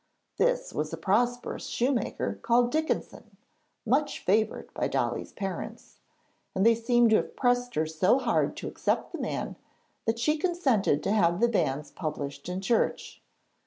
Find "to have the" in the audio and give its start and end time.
11.03-11.47